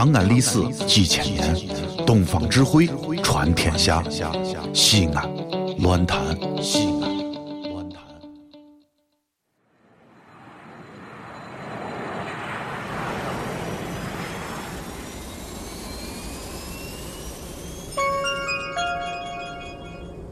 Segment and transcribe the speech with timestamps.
[0.00, 1.54] 长安历史几千年，
[2.06, 2.88] 东方智慧
[3.22, 4.02] 传天下。
[4.72, 5.30] 西安，
[5.80, 6.18] 乱谈
[6.62, 7.18] 西安，
[7.70, 8.02] 乱谈。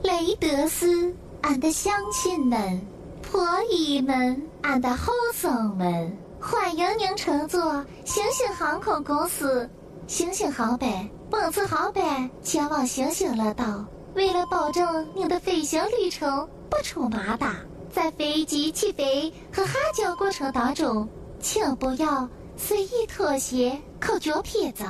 [0.02, 2.80] 雷德斯，俺的乡亲们，
[3.20, 9.68] 婆姨们，俺的后生们，欢迎您乘坐星星航空公司
[10.06, 13.84] 星星航班本次航班前往星星乐岛。
[14.14, 17.56] 为了保证您的飞行旅程不出马达，
[17.92, 21.08] 在飞机起飞和下降过程当中，
[21.40, 24.84] 请不要随意脱鞋、扣脚撇子，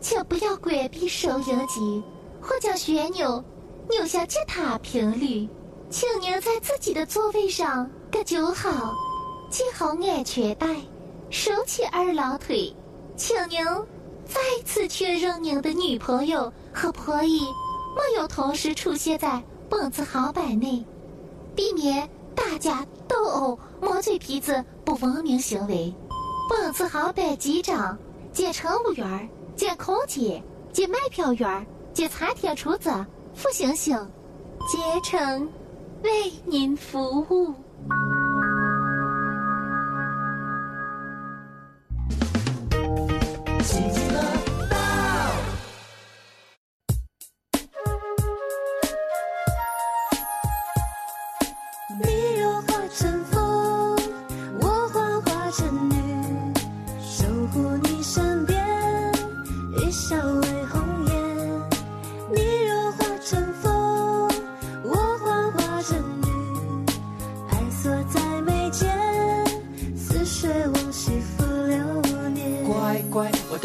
[0.00, 2.02] 请不要关闭收音机
[2.40, 3.42] 或将旋钮
[3.90, 5.48] 扭向其他频率。
[5.90, 8.94] 请您在自己的座位上搁就好，
[9.50, 10.66] 系好安全带，
[11.32, 12.72] 收起二郎腿。
[13.16, 13.58] 请您
[14.26, 17.40] 再次确认您的女朋友和婆姨
[17.96, 20.84] 没有同时出现在本次航班内，
[21.56, 25.92] 避免打架斗殴、磨嘴皮子不文明行为。
[26.50, 27.96] 本次航班机长
[28.30, 32.90] 兼乘务员兼空姐兼卖票员兼餐厅厨子
[33.34, 33.96] 付星星，
[34.70, 35.50] 竭诚
[36.02, 37.54] 为您服务。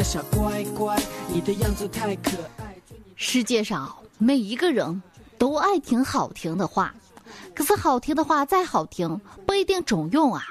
[0.08, 2.74] 小乖乖，你的样子太可爱。
[3.18, 5.04] 世界上每一个人
[5.38, 6.96] 都爱听好听的话，
[7.54, 10.42] 可是好听的话再好听，不一定中用啊。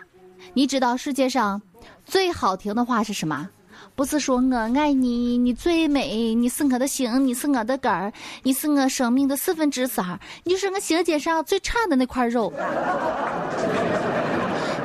[0.53, 1.63] 你知道世界上
[2.05, 3.49] 最好听的话是什么？
[3.95, 8.13] 不是说我爱你，你最美，你是我的心，你是我的根儿，
[8.43, 12.53] 你是我生命的四分之三，你是我心尖上最差的那块肉。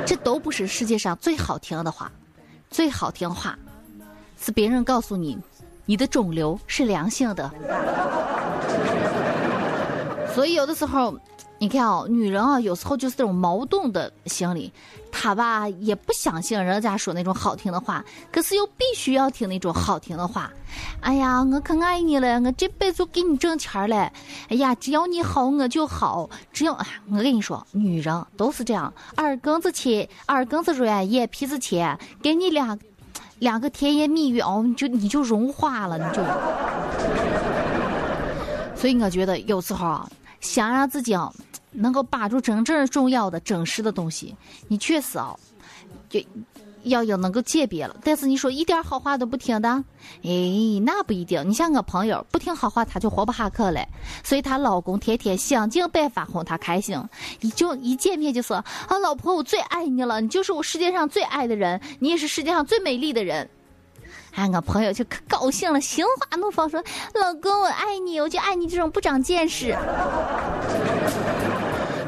[0.07, 2.09] 这都不是世界上最好听的话，
[2.69, 3.59] 最好听话
[4.43, 5.37] 是别人告诉你，
[5.85, 7.51] 你的肿瘤是良性的。
[10.33, 11.15] 所以有的时候，
[11.59, 14.73] 你看哦、女人啊，有时候就是这种矛盾的心理，
[15.11, 20.49] 她吧也不相信人家说那种好听的话，可是又必须要听那种好听的话。
[21.01, 24.11] 哎呀，我可爱你了，我这辈子给你挣钱了。
[24.47, 26.29] 哎呀，只要你好，我就好。
[26.53, 26.71] 只要，
[27.11, 32.79] 我跟你说，女人都是这样，耳根子浅，耳根子软，眼皮子浅，给你两
[33.41, 36.23] 两个甜言蜜语哦，你就你就融化了，你就。
[38.75, 40.07] 所以我觉得有时候啊，
[40.39, 41.31] 想让自己啊
[41.71, 44.35] 能够把住真正重要的、真实的东西，
[44.67, 45.35] 你确实啊，
[46.07, 46.19] 就
[46.83, 47.95] 要有能够鉴别了。
[48.03, 49.69] 但是你说一点好话都不听的，
[50.23, 51.43] 哎，那不一定。
[51.47, 53.85] 你像我朋友，不听好话他就活不下去了，
[54.23, 57.01] 所以她老公天天想尽办法哄她开心，
[57.39, 63.49] 一就一见面就说啊，老婆，我最爱你了，你就是我世界上最爱的人，你也是世界上最美丽的人。
[64.33, 66.81] 哎，我朋友就可高兴了，心花怒放，说
[67.13, 69.75] ：“老公，我爱你，我就爱你这种不长见识。”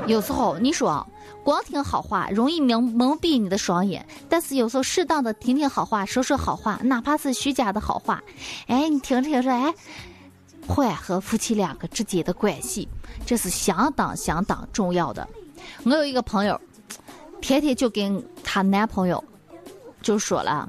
[0.05, 1.05] 有时候你说
[1.43, 8.21] 光听好话容易蒙蒙蔽你的双眼，但是有时候适当的听听好话，说说好话，哪怕是虚假的好话，
[8.67, 9.73] 哎，你听着听着，哎，
[10.67, 12.87] 缓和夫妻两个之间的关系，
[13.25, 15.27] 这是相当相当重要的。
[15.83, 16.59] 我有一个朋友，
[17.41, 19.23] 天天就跟她男朋友
[20.01, 20.67] 就说了。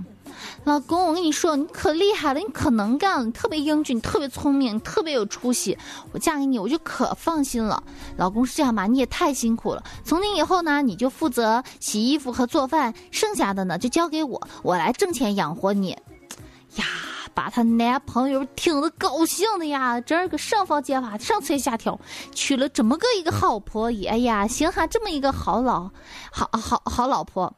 [0.65, 5.77] 老公，我跟你说，你可厉害了，你可能干了，你特别英俊，你特别聪明，你特别有出息。
[6.13, 7.83] 我嫁给你，我就可放心了。
[8.17, 8.87] 老公是这样吧？
[8.87, 9.83] 你也太辛苦了。
[10.05, 15.91] 从今以后呢，你就负责洗衣服和做饭，剩下的呢就交给我，我来挣钱养活你。
[16.77, 16.85] 呀，
[17.35, 21.99] 把她男朋友听得高兴的呀，这儿个上房揭瓦，上蹿下跳，
[22.33, 25.91] 娶了这么个一个好婆姨，哎呀，行哈，这么一个好老，
[26.33, 27.55] 好好好老婆。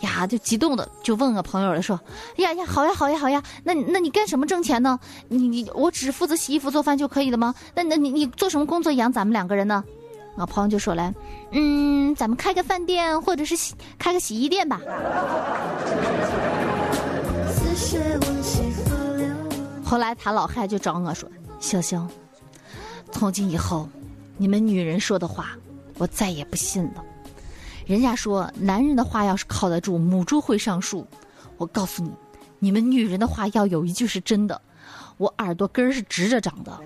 [0.00, 1.98] 呀，就激动的就问我朋友了，说
[2.38, 4.98] ：“呀呀，好呀，好呀，好呀，那那你干什么挣钱呢？
[5.28, 7.54] 你你我只负责洗衣服做饭就可以了吗？
[7.74, 9.82] 那那你你做什么工作养咱们两个人呢？”
[10.36, 11.12] 我朋友就说来
[11.50, 14.80] ：“嗯，咱们开个饭店或者是洗开个洗衣店吧。”
[19.84, 21.28] 后来他老汉就找我说
[21.58, 22.08] ：“小星，
[23.10, 23.88] 从今以后，
[24.36, 25.56] 你们女人说的话，
[25.96, 27.02] 我再也不信了。”
[27.88, 31.06] 人家说，男人的话要是靠得住，母猪会上树。
[31.56, 32.12] 我告诉你，
[32.58, 34.60] 你们女人的话要有一句是真的，
[35.16, 36.78] 我耳朵根儿是直着长的。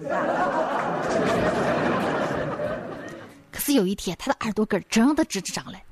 [3.50, 5.82] 可是有一天，他的耳朵根儿真的直着长嘞。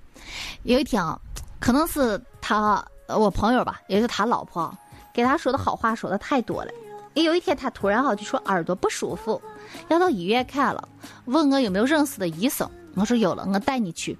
[0.62, 1.18] 有一天啊，
[1.58, 4.72] 可能是他我朋友吧，也就是他老婆，
[5.12, 6.70] 给他说的好话说的太多了。
[7.14, 9.42] 也有一天，他突然哈就说耳朵不舒服，
[9.88, 10.88] 要到医院看了，
[11.24, 12.70] 问我有没有认识的医生。
[12.94, 14.16] 我说有了，我带你去。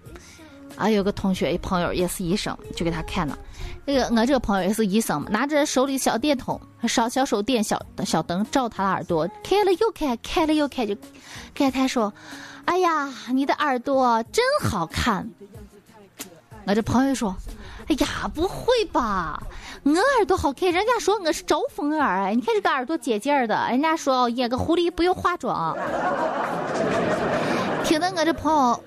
[0.80, 3.38] 啊，有个同学，一朋友也是医生，就给他看了。
[3.84, 10.96] 那个我这个朋友也是医生，拿着手里小电筒、小小手电、小小灯照他的耳朵，看了又看，看了又看，就
[11.52, 12.10] 感叹说
[12.64, 15.30] ：“哎呀，你的耳朵真好看。”
[16.66, 17.36] 我这朋友说
[17.88, 19.42] ：“哎呀，不会吧？
[19.82, 25.76] 我耳朵好看，人家说我是招风耳，哎，你看这个耳朵尖尖的，人家说演个狐狸不用化妆。
[27.84, 28.82] ”听得我这朋友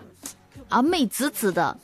[0.74, 1.78] 啊美滋滋的，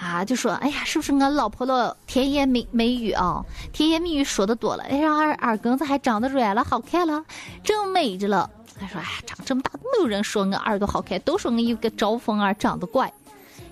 [0.00, 3.44] 啊就说：“哎呀，是不是我老婆的甜言美美语啊？
[3.72, 7.24] 甜言蜜语说的多了，哎呀耳耳根子还长得软了，好看了，
[7.64, 8.48] 正美着了。”
[8.78, 13.12] 他说：“哎呀，长这么大都没有人说我耳朵好看，都说我有个招风耳长得怪。”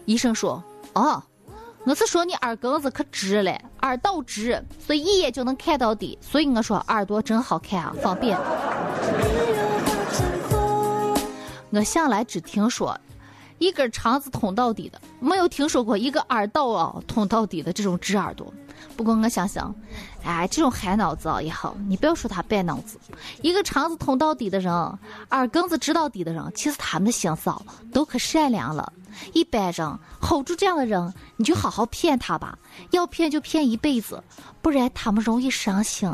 [0.05, 0.62] 医生说
[0.94, 1.22] ：“哦。”
[1.84, 6.19] 我是说你耳根子可直了，耳道直，所以一眼就能看到底。
[6.20, 8.37] 所以我说耳朵真好看啊，方便。
[11.70, 12.99] 我向来只听说
[13.58, 18.52] 一根肠子捅到底的，没有听说过一个耳道啊捅到底的这种直耳朵。
[18.96, 19.75] 不过我想想，
[20.25, 22.99] 哎，这种憨脑子啊也好，你不要说他笨脑子。
[23.43, 24.72] 一个肠子捅到底的人，
[25.31, 27.60] 耳根子直到底的人，其实他们的心思啊
[27.93, 28.93] 都可善良了。
[29.32, 32.56] 一般人 hold 住这样的人，你就好好骗他吧，
[32.90, 34.22] 要骗就骗一辈子，
[34.62, 36.08] 不然他们容易伤心。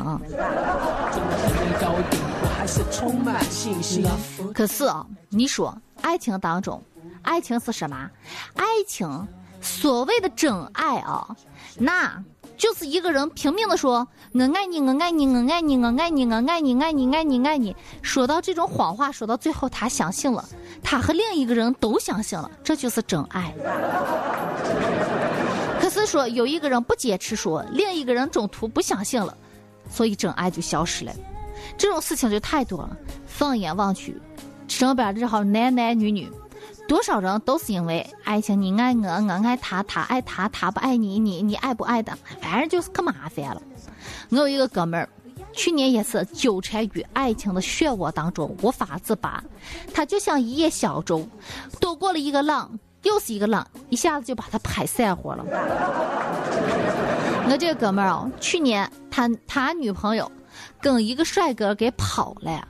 [4.53, 6.81] 可是啊，你说爱情当中，
[7.25, 8.09] 爱情是什么？
[8.55, 9.27] 爱情，
[9.59, 11.35] 所谓的真爱啊，
[11.77, 12.23] 那
[12.55, 20.47] 就是一个人拼命的说“我爱你，我爱你，我爱你，我爱你，我爱你，爱你，爱你，爱你”，说到这种谎话，说到最后他相信了，
[20.81, 23.53] 他和另一个人都相信了，这就是真爱。
[25.81, 29.35] 可是说有一个人不坚持说，另一个人中途不相信了，
[29.89, 31.11] 所以真爱就消失了。
[31.77, 32.95] 这种事情就太多了。
[33.25, 34.19] 放眼望去，
[34.67, 36.31] 身边这好男男女女，
[36.87, 43.61] 多少人都是因为爱情，你爱我，我爱他，他爱他，他不爱你，你你爱不爱的，反正就是可麻烦了。
[44.29, 45.09] 我有一个哥们儿，
[45.51, 49.43] 去年也是纠缠于爱情的漩涡当中无法自拔，
[49.93, 51.27] 他就像一叶小舟，
[51.79, 55.43] 躲过了一个浪，又是一个浪，一下子就把他拍散伙了。
[57.47, 60.31] 我这个哥们儿啊，去年他他女朋友
[60.81, 62.67] 跟一个帅哥给跑了。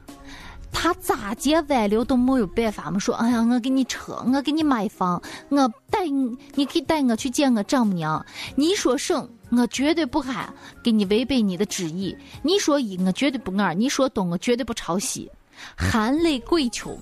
[0.78, 3.00] 他咋接挽留都没有办法嘛？
[3.00, 8.24] 说，哎呀，我给你车，我给你买房，我带你，你可以带我去见我丈母娘。
[8.56, 12.16] 你说省，我绝对不喊给你违背你的旨意。
[12.44, 15.32] 你说一，我绝对不二；你说东，我绝对不抄袭。
[15.78, 17.00] 含泪跪求，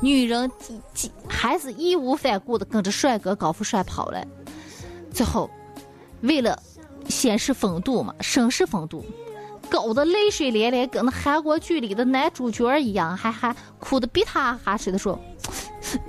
[0.00, 0.48] 女人
[1.26, 4.22] 还是义无反顾的跟着帅哥高富帅跑了。
[5.10, 5.50] 最后，
[6.20, 6.62] 为了
[7.08, 9.04] 显示风度嘛，绅士风度。
[9.74, 15.18] 搞得泪水连连，跟那韩国剧里的男主角一样，还还哭的比他还似的说：“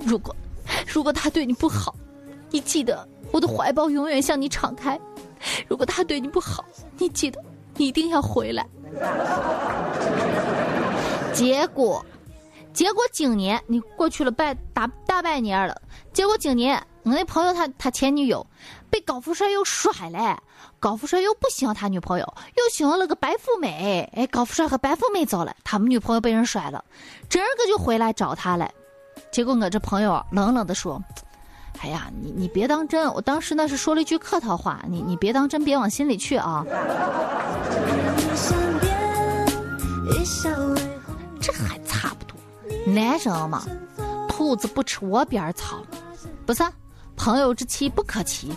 [0.06, 0.34] 如果
[0.86, 1.92] 如果他对你不好，
[2.48, 4.96] 你记得我的怀抱永远向你敞开；
[5.66, 6.64] 如果他对你不好，
[6.96, 7.42] 你记得
[7.74, 8.64] 你一定要回来。”
[11.34, 12.06] 结果，
[12.72, 15.82] 结果今年你过去了半大大半年了，
[16.12, 18.46] 结果今年我那朋友他他前女友
[18.88, 20.40] 被高富帅又甩了。
[20.86, 24.08] 高富帅又不喜欢他女朋友，又喜欢了个白富美。
[24.14, 26.84] 哎，高富帅和白富美走了，他们女朋友被人甩了，
[27.28, 28.70] 这个就回来找他了。
[29.32, 31.02] 结果我这朋友冷冷的说
[31.82, 36.64] ：“哎呀，你你别当真，我当时那是说了一句客套话，你你别当真，别往心里去啊。”
[41.42, 42.38] 这还差不多，
[42.86, 43.64] 男生嘛，
[44.28, 45.78] 兔子不吃窝边草，
[46.46, 46.62] 不是？
[47.16, 48.54] 朋友之妻不可欺。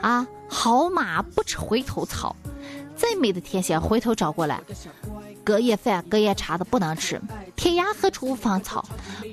[0.00, 2.34] 啊，好马不吃回头草，
[2.96, 4.60] 再美的天仙回头找过来，
[5.44, 7.20] 隔夜饭、隔夜茶的不能吃。
[7.54, 8.84] 天涯何处无芳草？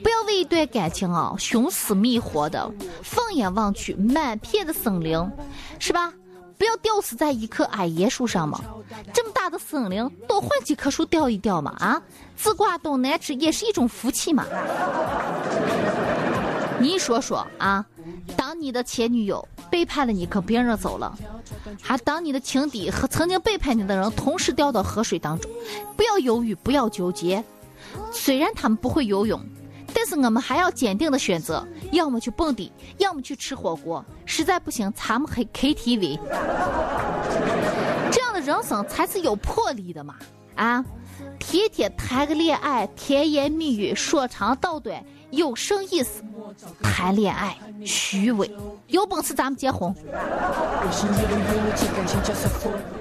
[0.03, 2.72] 不要为一段感情啊，寻死觅活的。
[3.01, 5.31] 放眼望去，满片的森林，
[5.79, 6.13] 是吧？
[6.57, 8.62] 不要吊死在一棵矮椰树上嘛。
[9.13, 11.75] 这么大的森林，多换几棵树吊一吊嘛。
[11.79, 12.01] 啊，
[12.36, 14.45] 自挂东南枝也是一种福气嘛。
[16.79, 17.86] 你说说啊，
[18.38, 19.48] 当你的前女友。
[19.75, 21.13] 背叛了你，跟别人走了，
[21.82, 25.51] 还当你的情敌和曾经背叛你的人同时掉到河水当中，
[25.98, 27.44] 不要犹豫，不要纠结。
[28.10, 29.38] 虽然他们不会游泳，
[29.94, 36.17] 但是我们还要坚定的选择，要么去蹦迪，要么去吃火锅，实在不行，咱们 K K T V。
[38.10, 40.15] 这样的人生才是有魄力的嘛！
[40.55, 40.83] 啊，
[41.39, 46.24] 天天谈个恋爱，甜言蜜语，说长道短，有什意思？
[46.81, 48.50] 谈恋爱虚伪，
[48.88, 49.93] 有本事咱们结婚。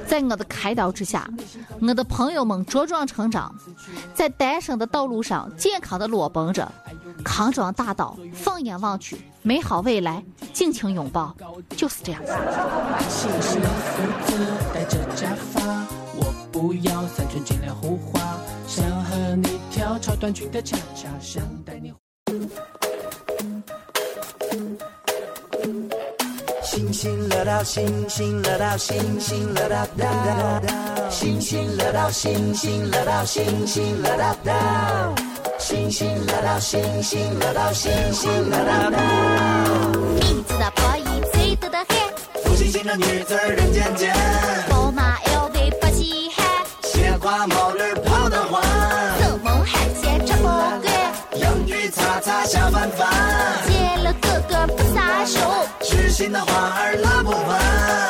[0.06, 1.28] 在我的开导之下，
[1.80, 3.54] 我的朋友们茁壮成长，
[4.14, 6.70] 在单身的道路上健康的裸奔着，
[7.24, 11.34] 康庄大道，放眼望去，美好未来，尽情拥抱，
[11.76, 12.20] 就是这样
[16.54, 21.92] 不要三寸金莲胡话，想和你跳超短裙的恰恰，想带你。
[26.62, 35.14] 星星乐道，星星乐道，星星乐道道，星星乐道，星星乐道，星星乐道道，
[35.58, 38.98] 星星乐道，星星乐道，星星乐道道。
[40.20, 44.14] 你知道破译最多的很，负星星的女子人间间，
[52.54, 53.08] 擦擦小凡凡，
[53.66, 55.40] 见了哥哥不撒手，
[55.82, 57.60] 痴心的花儿拉不完，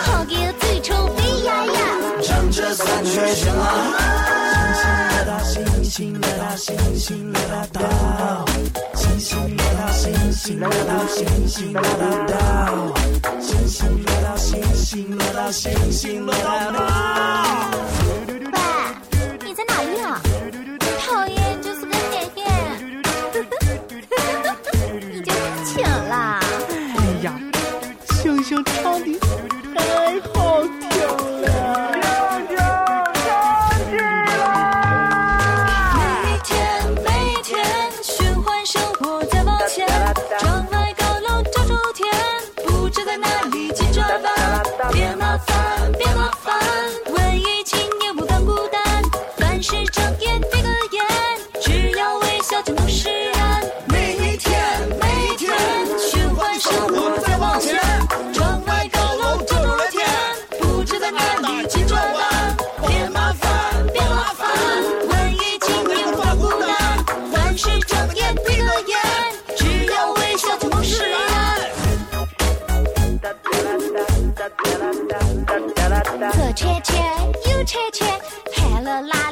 [0.03, 1.73] 好个嘴臭肥呀呀，
[2.23, 3.65] 唱着三曲声啊。
[5.47, 7.39] 星星乐道，星星乐
[7.73, 8.45] 道，
[8.95, 11.81] 星星乐道，星星乐道，星星乐
[12.27, 12.37] 道，
[13.41, 16.79] 星星乐道，星星乐道，星星乐道。
[17.85, 17.94] 喂，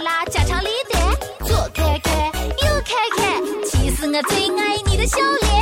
[0.02, 1.00] 乐啦，家长里短，
[1.47, 5.52] 左看看，右看看，其实我最爱你的笑脸。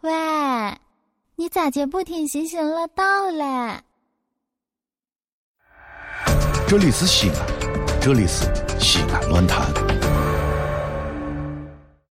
[0.00, 0.12] 喂，
[1.36, 3.80] 你咋就不听星星乐道嘞？
[6.66, 7.46] 这里是西安，
[8.00, 8.44] 这里是
[8.80, 9.87] 西安论坛。